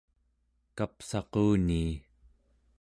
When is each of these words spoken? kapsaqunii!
kapsaqunii! 0.77 1.89